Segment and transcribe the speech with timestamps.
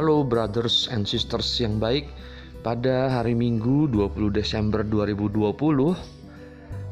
[0.00, 2.08] Halo brothers and sisters yang baik.
[2.64, 5.52] Pada hari Minggu 20 Desember 2020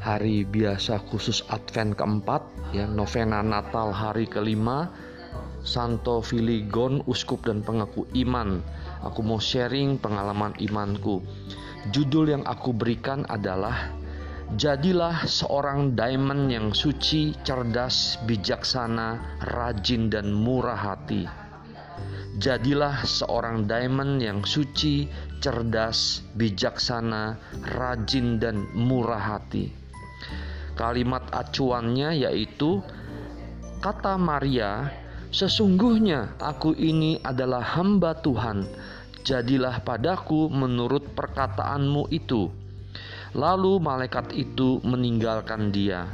[0.04, 2.44] Hari biasa khusus Advent keempat
[2.76, 4.92] ya Novena Natal hari kelima
[5.64, 8.60] Santo Filigon, uskup dan pengaku iman.
[9.00, 11.24] Aku mau sharing pengalaman imanku.
[11.88, 13.88] Judul yang aku berikan adalah
[14.60, 21.47] Jadilah seorang diamond yang suci, cerdas, bijaksana, rajin, dan murah hati
[22.38, 25.10] Jadilah seorang diamond yang suci,
[25.42, 27.34] cerdas, bijaksana,
[27.66, 29.74] rajin, dan murah hati.
[30.78, 32.78] Kalimat acuannya yaitu
[33.82, 34.86] kata Maria,
[35.34, 38.70] "Sesungguhnya aku ini adalah hamba Tuhan,
[39.26, 42.54] jadilah padaku menurut perkataanmu itu."
[43.34, 46.06] Lalu malaikat itu meninggalkan dia.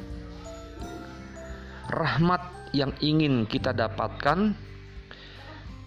[1.92, 4.63] Rahmat yang ingin kita dapatkan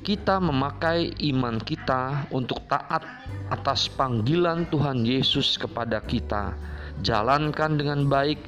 [0.07, 3.04] kita memakai iman kita untuk taat
[3.51, 6.55] atas panggilan Tuhan Yesus kepada kita.
[7.04, 8.40] Jalankan dengan baik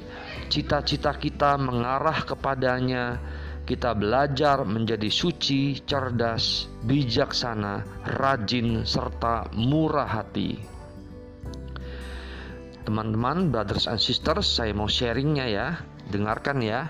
[0.48, 3.20] cita-cita kita mengarah kepadanya.
[3.68, 10.56] Kita belajar menjadi suci, cerdas, bijaksana, rajin, serta murah hati.
[12.88, 15.68] Teman-teman, brothers and sisters, saya mau sharingnya ya.
[16.08, 16.88] Dengarkan ya.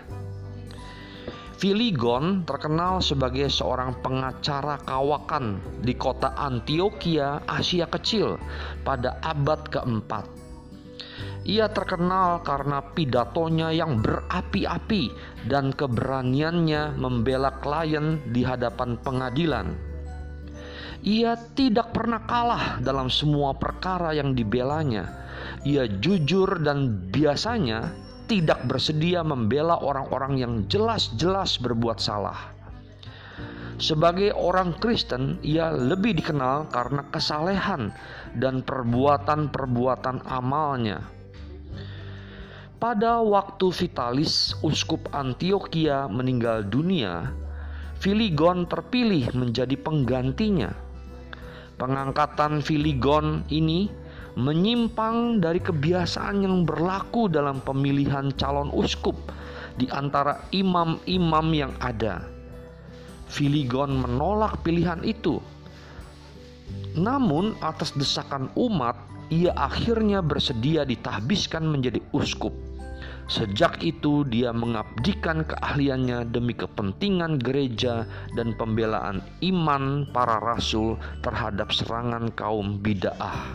[1.61, 8.41] Filigon terkenal sebagai seorang pengacara kawakan di kota Antioquia, Asia Kecil
[8.81, 10.25] pada abad keempat.
[11.45, 15.13] Ia terkenal karena pidatonya yang berapi-api
[15.53, 19.77] dan keberaniannya membela klien di hadapan pengadilan.
[21.05, 25.13] Ia tidak pernah kalah dalam semua perkara yang dibelanya.
[25.69, 27.93] Ia jujur dan biasanya
[28.31, 32.55] tidak bersedia membela orang-orang yang jelas-jelas berbuat salah.
[33.83, 37.91] Sebagai orang Kristen, ia lebih dikenal karena kesalehan
[38.39, 41.03] dan perbuatan-perbuatan amalnya.
[42.79, 47.35] Pada waktu Vitalis, uskup Antioquia meninggal dunia,
[47.99, 50.71] Filigon terpilih menjadi penggantinya.
[51.77, 53.91] Pengangkatan Filigon ini
[54.39, 59.17] menyimpang dari kebiasaan yang berlaku dalam pemilihan calon uskup
[59.81, 62.23] di antara imam-imam yang ada.
[63.31, 65.39] Filigon menolak pilihan itu.
[66.99, 68.99] Namun atas desakan umat,
[69.31, 72.51] ia akhirnya bersedia ditahbiskan menjadi uskup.
[73.31, 78.03] Sejak itu dia mengabdikan keahliannya demi kepentingan gereja
[78.35, 83.55] dan pembelaan iman para rasul terhadap serangan kaum bid'ah.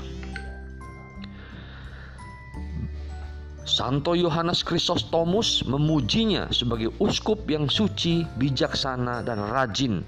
[3.65, 10.05] Santo Yohanes Chrysostomus memujinya sebagai uskup yang suci, bijaksana, dan rajin.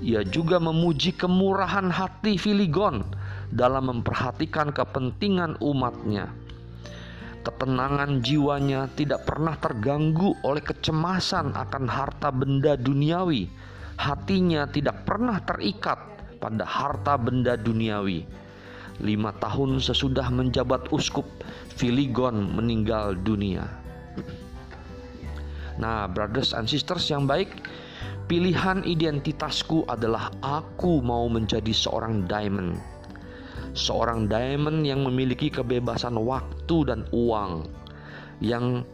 [0.00, 3.04] Ia juga memuji kemurahan hati Filigon
[3.52, 6.32] dalam memperhatikan kepentingan umatnya.
[7.44, 13.52] Ketenangan jiwanya tidak pernah terganggu oleh kecemasan akan harta benda duniawi.
[14.00, 16.00] Hatinya tidak pernah terikat
[16.40, 18.43] pada harta benda duniawi
[19.02, 21.26] lima tahun sesudah menjabat uskup,
[21.74, 23.66] Filigon meninggal dunia.
[25.74, 27.50] Nah, brothers and sisters yang baik,
[28.30, 32.78] pilihan identitasku adalah aku mau menjadi seorang diamond.
[33.74, 37.66] Seorang diamond yang memiliki kebebasan waktu dan uang,
[38.38, 38.86] yang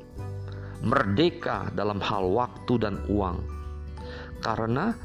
[0.80, 3.44] merdeka dalam hal waktu dan uang.
[4.40, 4.96] Karena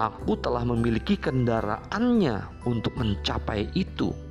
[0.00, 4.27] aku telah memiliki kendaraannya untuk mencapai itu.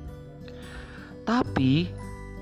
[1.28, 1.84] Tapi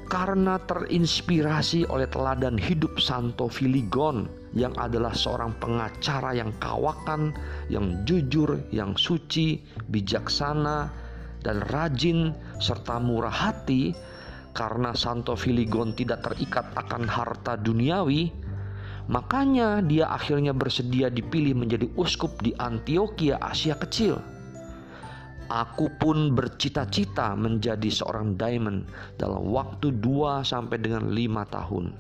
[0.07, 7.35] karena terinspirasi oleh teladan hidup Santo Filigon yang adalah seorang pengacara yang kawakan,
[7.67, 9.59] yang jujur, yang suci,
[9.91, 10.87] bijaksana,
[11.43, 12.31] dan rajin
[12.63, 13.91] serta murah hati,
[14.55, 18.31] karena Santo Filigon tidak terikat akan harta duniawi,
[19.11, 24.36] makanya dia akhirnya bersedia dipilih menjadi uskup di Antioquia, Asia Kecil.
[25.47, 28.83] Aku pun bercita-cita menjadi seorang diamond
[29.15, 31.95] dalam waktu 2 sampai dengan 5 tahun.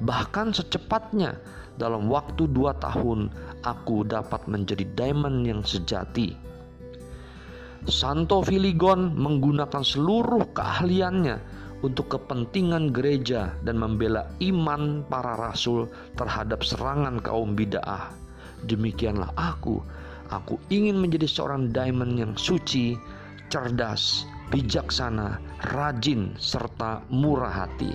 [0.00, 1.36] Bahkan secepatnya
[1.76, 3.28] dalam waktu 2 tahun
[3.68, 6.32] aku dapat menjadi diamond yang sejati.
[7.84, 11.36] Santo Filigon menggunakan seluruh keahliannya
[11.84, 18.08] untuk kepentingan gereja dan membela iman para rasul terhadap serangan kaum bid'ah.
[18.64, 19.84] Demikianlah aku
[20.32, 22.96] Aku ingin menjadi seorang diamond yang suci,
[23.52, 25.40] cerdas, bijaksana,
[25.74, 27.92] rajin, serta murah hati.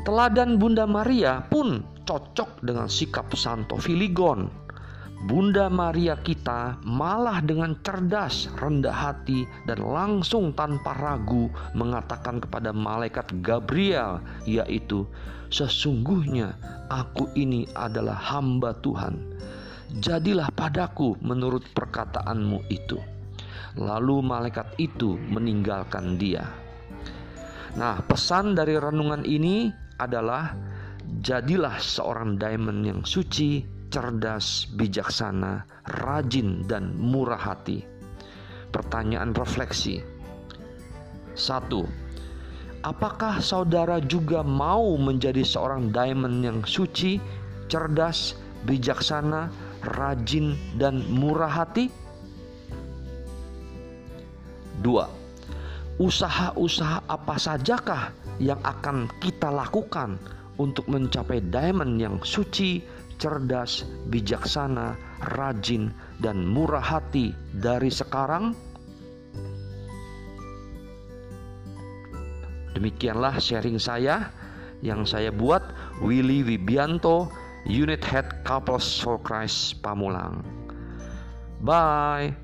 [0.00, 4.48] Teladan Bunda Maria pun cocok dengan sikap Santo Filigon.
[5.28, 13.28] Bunda Maria kita malah dengan cerdas, rendah hati, dan langsung tanpa ragu mengatakan kepada malaikat
[13.44, 15.04] Gabriel, yaitu:
[15.52, 16.56] "Sesungguhnya
[16.88, 19.20] aku ini adalah hamba Tuhan.
[19.98, 23.00] Jadilah padaku menurut perkataanmu itu."
[23.78, 26.42] Lalu malaikat itu meninggalkan dia.
[27.78, 30.50] Nah, pesan dari renungan ini adalah:
[31.22, 35.66] jadilah seorang diamond yang suci cerdas, bijaksana,
[36.02, 37.82] rajin, dan murah hati.
[38.70, 40.02] Pertanyaan refleksi:
[41.34, 41.86] satu,
[42.86, 47.22] apakah saudara juga mau menjadi seorang diamond yang suci,
[47.70, 49.50] cerdas, bijaksana,
[49.84, 51.88] rajin, dan murah hati?
[54.80, 55.08] Dua,
[56.00, 60.16] usaha-usaha apa sajakah yang akan kita lakukan
[60.56, 62.80] untuk mencapai diamond yang suci,
[63.20, 64.96] cerdas, bijaksana,
[65.36, 65.92] rajin,
[66.24, 68.56] dan murah hati dari sekarang?
[72.72, 74.32] Demikianlah sharing saya
[74.80, 75.60] yang saya buat
[76.00, 77.28] Willy Wibianto,
[77.66, 80.44] Unit Head Couples for Christ Pamulang.
[81.60, 82.34] Bye.